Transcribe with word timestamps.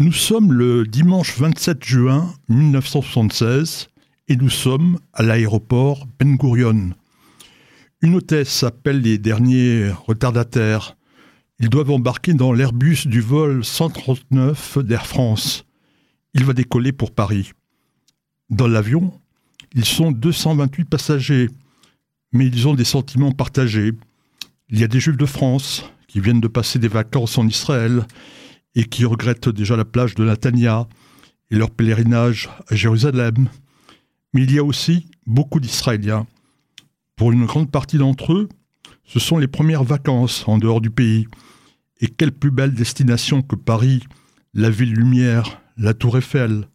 Nous 0.00 0.12
sommes 0.12 0.52
le 0.52 0.86
dimanche 0.86 1.36
27 1.36 1.84
juin 1.84 2.32
1976 2.48 3.88
et 4.28 4.36
nous 4.36 4.48
sommes 4.48 5.00
à 5.12 5.24
l'aéroport 5.24 6.06
Ben 6.20 6.36
Gurion. 6.36 6.90
Une 8.00 8.14
hôtesse 8.14 8.62
appelle 8.62 9.00
les 9.00 9.18
derniers 9.18 9.90
retardataires. 10.06 10.96
Ils 11.58 11.68
doivent 11.68 11.90
embarquer 11.90 12.32
dans 12.34 12.52
l'Airbus 12.52 13.08
du 13.08 13.20
vol 13.20 13.64
139 13.64 14.78
d'Air 14.84 15.04
France. 15.04 15.64
Il 16.32 16.44
va 16.44 16.52
décoller 16.52 16.92
pour 16.92 17.10
Paris. 17.10 17.50
Dans 18.50 18.68
l'avion, 18.68 19.12
ils 19.74 19.84
sont 19.84 20.12
228 20.12 20.84
passagers, 20.84 21.50
mais 22.30 22.46
ils 22.46 22.68
ont 22.68 22.74
des 22.74 22.84
sentiments 22.84 23.32
partagés. 23.32 23.90
Il 24.68 24.78
y 24.78 24.84
a 24.84 24.88
des 24.88 25.00
Juifs 25.00 25.16
de 25.16 25.26
France 25.26 25.90
qui 26.06 26.20
viennent 26.20 26.40
de 26.40 26.46
passer 26.46 26.78
des 26.78 26.86
vacances 26.86 27.36
en 27.36 27.48
Israël 27.48 28.06
et 28.78 28.84
qui 28.84 29.04
regrettent 29.04 29.48
déjà 29.48 29.76
la 29.76 29.84
plage 29.84 30.14
de 30.14 30.24
Natania 30.24 30.88
et 31.50 31.56
leur 31.56 31.72
pèlerinage 31.72 32.48
à 32.68 32.76
Jérusalem. 32.76 33.48
Mais 34.32 34.44
il 34.44 34.52
y 34.52 34.58
a 34.60 34.62
aussi 34.62 35.10
beaucoup 35.26 35.58
d'Israéliens. 35.58 36.28
Pour 37.16 37.32
une 37.32 37.44
grande 37.44 37.72
partie 37.72 37.98
d'entre 37.98 38.34
eux, 38.34 38.48
ce 39.04 39.18
sont 39.18 39.36
les 39.36 39.48
premières 39.48 39.82
vacances 39.82 40.46
en 40.46 40.58
dehors 40.58 40.80
du 40.80 40.90
pays. 40.90 41.26
Et 42.00 42.06
quelle 42.06 42.30
plus 42.30 42.52
belle 42.52 42.72
destination 42.72 43.42
que 43.42 43.56
Paris, 43.56 44.04
la 44.54 44.70
ville 44.70 44.94
lumière, 44.94 45.60
la 45.76 45.92
tour 45.92 46.16
Eiffel, 46.16 46.68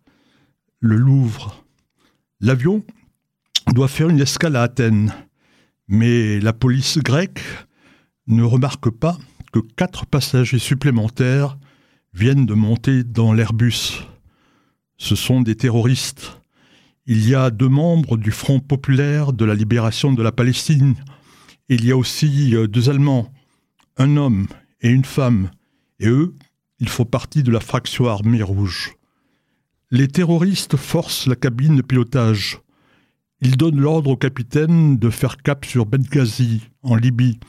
le 0.82 0.98
Louvre. 0.98 1.64
L'avion 2.42 2.84
doit 3.74 3.88
faire 3.88 4.10
une 4.10 4.20
escale 4.20 4.58
à 4.58 4.64
Athènes, 4.64 5.14
mais 5.88 6.42
la 6.42 6.52
police 6.52 6.98
grecque 6.98 7.40
ne 8.28 8.44
remarque 8.44 8.90
pas 8.90 9.18
que 9.54 9.60
quatre 9.60 10.06
passagers 10.06 10.60
supplémentaires 10.60 11.58
viennent 12.14 12.46
de 12.46 12.54
monter 12.54 13.04
dans 13.04 13.34
l'Airbus. 13.34 14.06
Ce 14.98 15.16
sont 15.16 15.42
des 15.42 15.56
terroristes. 15.56 16.40
Il 17.06 17.28
y 17.28 17.36
a 17.36 17.50
deux 17.50 17.70
membres 17.70 18.18
du 18.18 18.32
Front 18.32 18.60
populaire 18.60 19.34
de 19.34 19.46
la 19.46 19.56
libération 19.56 20.14
de 20.14 20.24
la 20.24 20.32
Palestine. 20.32 20.96
Il 21.70 21.86
y 21.86 21.92
a 21.92 21.98
aussi 21.98 22.56
euh, 22.56 22.68
deux 22.68 22.90
Allemands, 22.90 23.34
un 23.98 24.16
homme 24.16 24.48
et 24.82 24.90
une 24.90 25.06
femme. 25.06 25.50
Et 26.00 26.08
eux, 26.08 26.36
ils 26.80 26.90
font 26.90 27.06
partie 27.06 27.44
de 27.44 27.52
la 27.52 27.60
fraction 27.60 28.08
armée 28.08 28.44
rouge. 28.44 28.94
Les 29.92 30.08
terroristes 30.08 30.78
forcent 30.78 31.28
la 31.28 31.36
cabine 31.36 31.76
de 31.76 31.82
pilotage. 31.82 32.60
Ils 33.42 33.58
donnent 33.58 33.80
l'ordre 33.80 34.12
au 34.12 34.18
capitaine 34.18 34.98
de 34.98 35.10
faire 35.10 35.38
cap 35.38 35.66
sur 35.66 35.86
Benghazi, 35.86 36.62
en 36.82 36.96
Libye. 36.96 37.40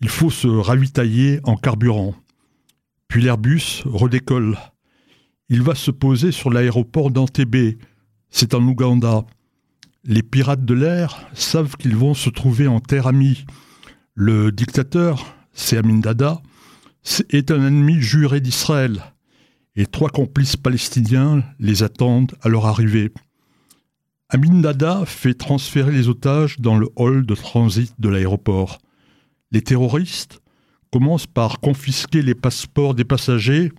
Il 0.00 0.08
faut 0.08 0.30
se 0.30 0.46
ravitailler 0.46 1.40
en 1.42 1.56
carburant. 1.56 2.14
Puis 3.08 3.22
l'Airbus 3.22 3.82
redécolle. 3.86 4.58
Il 5.48 5.62
va 5.62 5.74
se 5.74 5.90
poser 5.90 6.30
sur 6.30 6.50
l'aéroport 6.50 7.10
d'Antébé. 7.10 7.78
C'est 8.28 8.52
en 8.52 8.62
Ouganda. 8.62 9.24
Les 10.04 10.22
pirates 10.22 10.66
de 10.66 10.74
l'air 10.74 11.26
savent 11.32 11.76
qu'ils 11.76 11.96
vont 11.96 12.12
se 12.12 12.28
trouver 12.28 12.68
en 12.68 12.80
terre 12.80 13.06
amie. 13.06 13.46
Le 14.14 14.52
dictateur, 14.52 15.24
c'est 15.54 15.78
Amin 15.78 16.00
Dada, 16.00 16.42
est 17.30 17.50
un 17.50 17.66
ennemi 17.66 18.00
juré 18.00 18.40
d'Israël. 18.40 19.02
Et 19.74 19.86
trois 19.86 20.10
complices 20.10 20.56
palestiniens 20.56 21.42
les 21.58 21.82
attendent 21.82 22.32
à 22.42 22.50
leur 22.50 22.66
arrivée. 22.66 23.10
Amin 24.28 24.60
Dada 24.60 25.04
fait 25.06 25.32
transférer 25.32 25.92
les 25.92 26.08
otages 26.08 26.60
dans 26.60 26.76
le 26.76 26.88
hall 26.96 27.24
de 27.24 27.34
transit 27.34 27.94
de 27.98 28.10
l'aéroport. 28.10 28.80
Les 29.50 29.62
terroristes, 29.62 30.42
commence 30.90 31.26
par 31.26 31.60
confisquer 31.60 32.22
les 32.22 32.34
passeports 32.34 32.94
des 32.94 33.04
passagers 33.04 33.72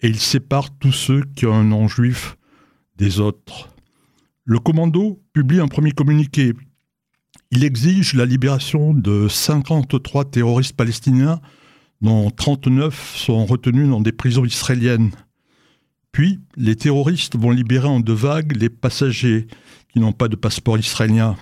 et 0.00 0.08
il 0.08 0.18
sépare 0.18 0.70
tous 0.78 0.92
ceux 0.92 1.22
qui 1.34 1.46
ont 1.46 1.54
un 1.54 1.64
nom 1.64 1.88
juif 1.88 2.36
des 2.96 3.20
autres. 3.20 3.68
Le 4.44 4.58
commando 4.58 5.20
publie 5.32 5.60
un 5.60 5.68
premier 5.68 5.92
communiqué. 5.92 6.54
Il 7.50 7.64
exige 7.64 8.14
la 8.14 8.26
libération 8.26 8.94
de 8.94 9.28
53 9.28 10.30
terroristes 10.30 10.76
palestiniens 10.76 11.40
dont 12.00 12.30
39 12.30 13.16
sont 13.16 13.44
retenus 13.44 13.88
dans 13.88 14.00
des 14.00 14.12
prisons 14.12 14.44
israéliennes. 14.44 15.10
Puis, 16.12 16.40
les 16.56 16.76
terroristes 16.76 17.36
vont 17.36 17.50
libérer 17.50 17.88
en 17.88 18.00
deux 18.00 18.14
vagues 18.14 18.56
les 18.56 18.70
passagers 18.70 19.46
qui 19.92 20.00
n'ont 20.00 20.12
pas 20.12 20.28
de 20.28 20.36
passeport 20.36 20.78
israélien. 20.78 21.36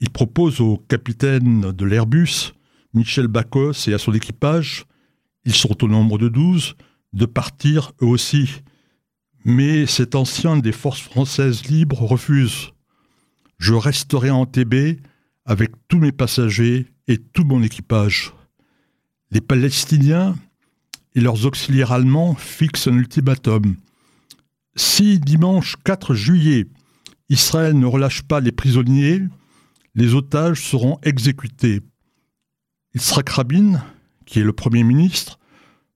Ils 0.00 0.10
proposent 0.10 0.60
au 0.60 0.78
capitaine 0.88 1.72
de 1.72 1.84
l'Airbus 1.84 2.52
Michel 2.94 3.28
Bacos 3.28 3.88
et 3.88 3.94
à 3.94 3.98
son 3.98 4.12
équipage, 4.12 4.84
ils 5.44 5.54
sont 5.54 5.84
au 5.84 5.88
nombre 5.88 6.18
de 6.18 6.28
douze, 6.28 6.74
de 7.12 7.26
partir 7.26 7.92
eux 8.02 8.06
aussi. 8.06 8.62
Mais 9.44 9.86
cet 9.86 10.14
ancien 10.14 10.56
des 10.56 10.72
forces 10.72 11.00
françaises 11.00 11.64
libres 11.66 12.02
refuse. 12.02 12.72
Je 13.58 13.74
resterai 13.74 14.30
en 14.30 14.46
TB 14.46 15.00
avec 15.44 15.72
tous 15.88 15.98
mes 15.98 16.12
passagers 16.12 16.86
et 17.08 17.18
tout 17.18 17.44
mon 17.44 17.62
équipage. 17.62 18.32
Les 19.30 19.40
Palestiniens 19.40 20.36
et 21.14 21.20
leurs 21.20 21.46
auxiliaires 21.46 21.92
allemands 21.92 22.34
fixent 22.34 22.88
un 22.88 22.94
ultimatum. 22.94 23.76
Si 24.76 25.18
dimanche 25.18 25.76
4 25.84 26.14
juillet, 26.14 26.66
Israël 27.28 27.78
ne 27.78 27.86
relâche 27.86 28.22
pas 28.22 28.40
les 28.40 28.52
prisonniers, 28.52 29.22
les 29.94 30.14
otages 30.14 30.62
seront 30.62 30.98
exécutés. 31.02 31.80
Yitzhak 32.94 33.28
Rabin, 33.28 33.80
qui 34.26 34.40
est 34.40 34.44
le 34.44 34.52
Premier 34.52 34.82
ministre, 34.82 35.38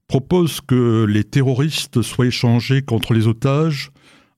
propose 0.06 0.60
que 0.60 1.04
les 1.04 1.24
terroristes 1.24 2.02
soient 2.02 2.26
échangés 2.26 2.82
contre 2.82 3.14
les 3.14 3.26
otages 3.26 3.90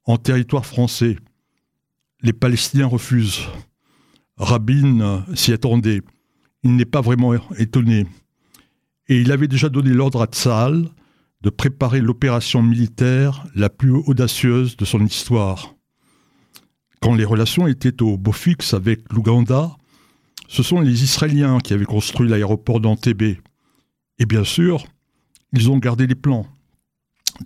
en 0.04 0.16
territoire 0.16 0.64
français. 0.64 1.16
Les 2.22 2.32
Palestiniens 2.32 2.86
refusent. 2.86 3.42
Rabin 4.38 5.24
s'y 5.34 5.52
attendait. 5.52 6.00
Il 6.62 6.76
n'est 6.76 6.86
pas 6.86 7.02
vraiment 7.02 7.34
étonné. 7.58 8.06
Et 9.08 9.20
il 9.20 9.32
avait 9.32 9.48
déjà 9.48 9.68
donné 9.68 9.90
l'ordre 9.90 10.22
à 10.22 10.26
Tsahal 10.26 10.88
de 11.42 11.50
préparer 11.50 12.00
l'opération 12.00 12.62
militaire 12.62 13.46
la 13.54 13.68
plus 13.68 13.92
audacieuse 13.92 14.76
de 14.76 14.84
son 14.84 15.04
histoire. 15.04 15.74
Quand 17.00 17.14
les 17.14 17.24
relations 17.24 17.66
étaient 17.66 18.02
au 18.02 18.16
beau 18.16 18.32
fixe 18.32 18.72
avec 18.72 19.12
l'Ouganda, 19.12 19.76
ce 20.48 20.62
sont 20.62 20.80
les 20.80 21.02
Israéliens 21.02 21.58
qui 21.58 21.72
avaient 21.72 21.84
construit 21.84 22.28
l'aéroport 22.28 22.80
d'Antébé. 22.80 23.40
Et 24.18 24.26
bien 24.26 24.44
sûr, 24.44 24.86
ils 25.52 25.70
ont 25.70 25.78
gardé 25.78 26.06
les 26.06 26.14
plans. 26.14 26.46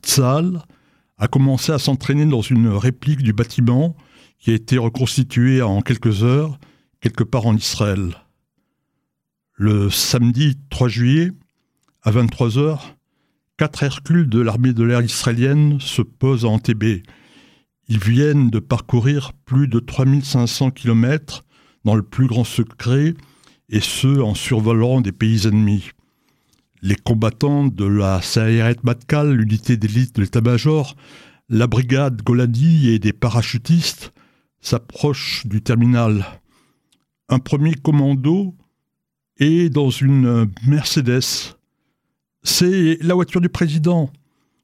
Tzal 0.02 0.62
a 1.18 1.28
commencé 1.28 1.72
à 1.72 1.78
s'entraîner 1.78 2.26
dans 2.26 2.42
une 2.42 2.68
réplique 2.68 3.22
du 3.22 3.32
bâtiment 3.32 3.96
qui 4.38 4.50
a 4.50 4.54
été 4.54 4.78
reconstitué 4.78 5.60
en 5.62 5.82
quelques 5.82 6.22
heures, 6.22 6.58
quelque 7.00 7.24
part 7.24 7.46
en 7.46 7.56
Israël. 7.56 8.16
Le 9.54 9.90
samedi 9.90 10.56
3 10.70 10.88
juillet, 10.88 11.32
à 12.02 12.10
23 12.10 12.58
heures, 12.58 12.96
quatre 13.58 13.82
Hercules 13.82 14.28
de 14.28 14.40
l'armée 14.40 14.72
de 14.72 14.82
l'air 14.82 15.02
israélienne 15.02 15.78
se 15.80 16.00
posent 16.00 16.46
à 16.46 16.48
Antébé. 16.48 17.02
Ils 17.88 17.98
viennent 17.98 18.48
de 18.48 18.58
parcourir 18.58 19.32
plus 19.44 19.68
de 19.68 19.78
3500 19.78 20.70
kilomètres 20.70 21.44
dans 21.84 21.94
le 21.94 22.02
plus 22.02 22.26
grand 22.26 22.44
secret, 22.44 23.14
et 23.68 23.80
ce 23.80 24.20
en 24.20 24.34
survolant 24.34 25.00
des 25.00 25.12
pays 25.12 25.46
ennemis. 25.46 25.90
Les 26.82 26.96
combattants 26.96 27.66
de 27.66 27.84
la 27.84 28.22
Sayeret 28.22 28.76
Matkal, 28.82 29.32
l'unité 29.32 29.76
d'élite 29.76 30.16
de 30.16 30.22
l'état-major, 30.22 30.96
la 31.48 31.66
brigade 31.66 32.22
Goladi 32.22 32.90
et 32.90 32.98
des 32.98 33.12
parachutistes 33.12 34.12
s'approchent 34.60 35.46
du 35.46 35.62
terminal. 35.62 36.24
Un 37.28 37.38
premier 37.38 37.74
commando 37.74 38.54
est 39.38 39.70
dans 39.70 39.90
une 39.90 40.50
Mercedes. 40.66 41.54
C'est 42.42 42.98
la 43.02 43.14
voiture 43.14 43.40
du 43.40 43.48
président. 43.48 44.10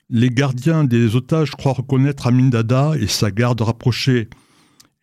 Les 0.08 0.30
gardiens 0.30 0.84
des 0.84 1.16
otages 1.16 1.50
croient 1.50 1.72
reconnaître 1.72 2.26
Amin 2.26 2.48
Dada 2.48 2.92
et 2.98 3.06
sa 3.08 3.30
garde 3.30 3.60
rapprochée, 3.60 4.28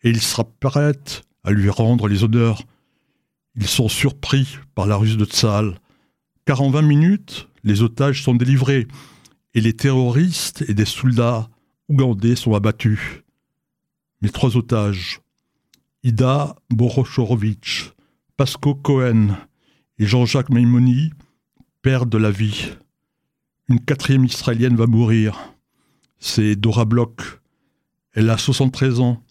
et 0.02 0.10
ils 0.10 0.20
s'apprêtent 0.20 1.22
à 1.44 1.52
lui 1.52 1.70
rendre 1.70 2.08
les 2.08 2.24
honneurs. 2.24 2.62
Ils 3.54 3.68
sont 3.68 3.88
surpris 3.88 4.58
par 4.74 4.86
la 4.86 4.96
ruse 4.96 5.16
de 5.16 5.24
Tsahal, 5.24 5.78
car 6.44 6.60
en 6.62 6.70
20 6.70 6.82
minutes, 6.82 7.48
les 7.62 7.82
otages 7.82 8.22
sont 8.22 8.34
délivrés 8.34 8.88
et 9.54 9.60
les 9.60 9.74
terroristes 9.74 10.64
et 10.68 10.74
des 10.74 10.84
soldats 10.84 11.48
ougandais 11.88 12.36
sont 12.36 12.54
abattus. 12.54 13.22
Mais 14.20 14.28
trois 14.30 14.56
otages, 14.56 15.20
Ida 16.02 16.56
Borochorovitch, 16.70 17.92
Pasco 18.36 18.74
Cohen 18.74 19.36
et 19.98 20.06
Jean-Jacques 20.06 20.50
Maimoni, 20.50 21.10
perdent 21.82 22.16
la 22.16 22.30
vie. 22.30 22.72
Une 23.68 23.80
quatrième 23.80 24.24
israélienne 24.24 24.76
va 24.76 24.86
mourir. 24.86 25.54
C'est 26.18 26.56
Dora 26.56 26.84
Bloch. 26.84 27.40
Elle 28.12 28.30
a 28.30 28.38
73 28.38 29.00
ans. 29.00 29.22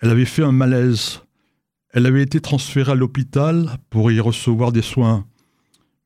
Elle 0.00 0.10
avait 0.10 0.24
fait 0.24 0.42
un 0.42 0.52
malaise. 0.52 1.20
Elle 1.96 2.04
avait 2.04 2.22
été 2.22 2.42
transférée 2.42 2.92
à 2.92 2.94
l'hôpital 2.94 3.78
pour 3.88 4.12
y 4.12 4.20
recevoir 4.20 4.70
des 4.70 4.82
soins, 4.82 5.26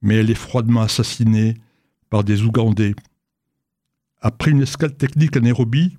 mais 0.03 0.15
elle 0.15 0.31
est 0.31 0.35
froidement 0.35 0.83
assassinée 0.83 1.57
par 2.11 2.23
des 2.23 2.45
Ougandais. 2.45 2.95
Après 4.21 4.53
une 4.53 4.63
escale 4.63 4.97
technique 4.97 5.37
à 5.37 5.41
Nairobi, 5.41 5.99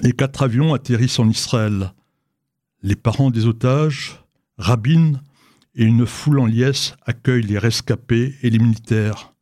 les 0.00 0.12
quatre 0.12 0.42
avions 0.42 0.72
atterrissent 0.72 1.18
en 1.18 1.28
Israël. 1.28 1.92
Les 2.82 2.96
parents 2.96 3.30
des 3.30 3.44
otages, 3.44 4.24
Rabin 4.56 5.20
et 5.74 5.84
une 5.84 6.06
foule 6.06 6.38
en 6.38 6.46
liesse 6.46 6.94
accueillent 7.04 7.42
les 7.42 7.58
rescapés 7.58 8.36
et 8.40 8.48
les 8.48 8.58
militaires. 8.58 9.34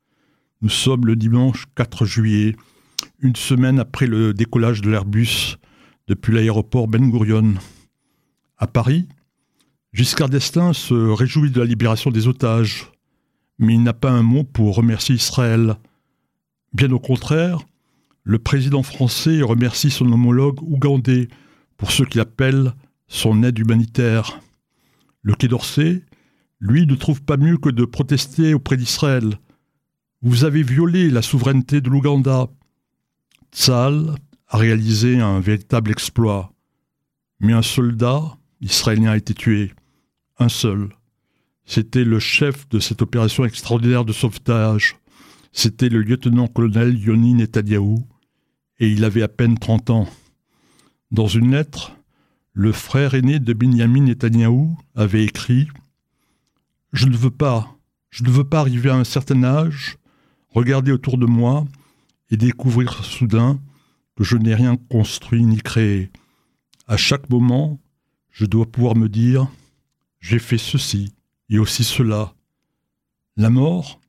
Nous 0.61 0.71
sommes 0.71 1.07
le 1.07 1.15
dimanche 1.15 1.67
4 1.77 2.05
juillet, 2.05 2.57
une 3.21 3.37
semaine 3.37 3.79
après 3.79 4.09
le 4.09 4.35
décollage 4.35 4.81
de 4.81 4.91
l'Airbus 4.91 5.57
depuis 6.09 6.35
l'aéroport 6.35 6.89
Ben 6.89 7.09
Gurion. 7.09 7.55
À 8.59 8.67
Paris, 8.67 9.07
Giscard 9.97 10.29
d'Estaing 10.29 10.75
se 10.75 10.93
réjouit 10.93 11.51
de 11.51 11.59
la 11.59 11.65
libération 11.65 12.11
des 12.11 12.29
otages, 12.29 12.93
mais 13.59 13.73
il 13.73 13.83
n'a 13.83 13.95
pas 13.95 14.11
un 14.11 14.21
mot 14.21 14.45
pour 14.45 14.77
remercier 14.77 15.15
Israël. 15.15 15.77
Bien 16.75 16.93
au 16.93 16.99
contraire, 16.99 17.61
le 18.23 18.39
président 18.39 18.83
français 18.83 19.41
remercie 19.41 19.91
son 19.91 20.13
homologue 20.13 20.63
ougandais 20.63 21.29
pour 21.79 21.93
ce 21.93 22.03
qu'il 22.03 22.21
appelle 22.21 22.75
son 23.09 23.43
aide 23.43 23.59
humanitaire. 23.59 24.39
Le 25.23 25.33
Quai 25.33 25.49
d'Orsay, 25.49 26.03
lui, 26.61 26.87
ne 26.87 26.95
trouve 26.95 27.23
pas 27.23 27.39
mieux 27.39 27.57
que 27.57 27.71
de 27.71 27.87
protester 27.87 28.53
auprès 28.53 28.77
d'Israël. 28.77 29.39
Vous 30.21 30.45
avez 30.45 30.63
violé 30.63 31.09
la 31.09 31.23
souveraineté 31.23 31.81
de 31.81 31.89
l'Ouganda. 31.89 32.49
Tzal 33.51 34.15
a 34.49 34.59
réalisé 34.59 35.21
un 35.21 35.41
véritable 35.41 35.91
exploit. 35.91 36.53
Mais 37.41 37.55
un 37.55 37.63
soldat 37.63 38.37
israélien 38.61 39.13
a 39.13 39.17
été 39.17 39.33
tué. 39.33 39.73
Un 40.39 40.51
seul. 40.51 40.91
C'était 41.65 42.05
le 42.05 42.19
chef 42.19 42.69
de 42.69 42.79
cette 42.79 43.01
opération 43.01 43.47
extraordinaire 43.47 44.05
de 44.05 44.13
sauvetage. 44.13 44.97
C'était 45.51 45.89
le 45.89 46.03
lieutenant-colonel 46.03 46.99
Yoni 46.99 47.33
Netanyahou, 47.33 48.07
et 48.79 48.91
il 48.91 49.05
avait 49.05 49.23
à 49.23 49.29
peine 49.29 49.59
30 49.59 49.91
ans. 49.91 50.09
Dans 51.11 51.27
une 51.27 51.53
lettre, 51.53 51.93
le 52.53 52.73
frère 52.73 53.15
aîné 53.15 53.39
de 53.39 53.53
Benjamin 53.55 54.03
Netanyahou 54.03 54.77
avait 54.95 55.25
écrit 55.25 55.69
Je 56.93 57.07
ne 57.07 57.17
veux 57.17 57.31
pas, 57.31 57.75
je 58.11 58.23
ne 58.23 58.31
veux 58.31 58.45
pas 58.45 58.61
arriver 58.61 58.91
à 58.91 58.97
un 58.97 59.05
certain 59.05 59.43
âge, 59.43 59.97
regarder 60.51 60.93
autour 60.93 61.17
de 61.17 61.27
moi 61.27 61.65
et 62.31 62.37
découvrir 62.37 63.05
soudain 63.05 63.59
que 64.17 64.25
je 64.25 64.37
n'ai 64.37 64.55
rien 64.55 64.77
construit 64.77 65.45
ni 65.45 65.63
créé. 65.63 66.11
À 66.87 66.99
chaque 66.99 67.31
moment, 67.31 67.81
je 68.31 68.45
dois 68.45 68.67
pouvoir 68.67 68.97
me 68.97 69.09
dire 69.09 69.49
J'ai 70.29 70.41
fait 70.41 70.59
ceci 70.59 71.13
et 71.51 71.61
aussi 71.61 71.85
cela. 71.85 72.35
La 73.37 73.49
mort, 73.49 74.01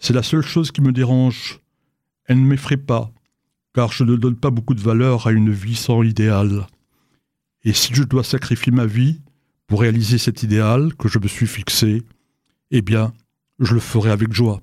c'est 0.00 0.12
la 0.12 0.24
seule 0.24 0.42
chose 0.42 0.72
qui 0.72 0.80
me 0.80 0.90
dérange. 0.90 1.60
Elle 2.24 2.42
ne 2.42 2.46
m'effraie 2.48 2.76
pas, 2.76 3.12
car 3.72 3.92
je 3.92 4.02
ne 4.02 4.16
donne 4.16 4.34
pas 4.34 4.50
beaucoup 4.50 4.74
de 4.74 4.80
valeur 4.80 5.28
à 5.28 5.30
une 5.30 5.52
vie 5.52 5.76
sans 5.76 6.02
idéal. 6.02 6.66
Et 7.62 7.72
si 7.72 7.94
je 7.94 8.02
dois 8.02 8.24
sacrifier 8.24 8.72
ma 8.72 8.86
vie 8.86 9.20
pour 9.68 9.82
réaliser 9.82 10.18
cet 10.18 10.42
idéal 10.42 10.96
que 10.96 11.06
je 11.06 11.20
me 11.20 11.28
suis 11.28 11.46
fixé, 11.46 12.02
eh 12.72 12.82
bien, 12.82 13.12
je 13.60 13.74
le 13.74 13.80
ferai 13.80 14.10
avec 14.10 14.32
joie. 14.32 14.54